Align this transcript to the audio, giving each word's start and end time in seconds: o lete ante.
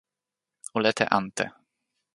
o 0.77 0.79
lete 0.85 1.05
ante. 1.19 1.45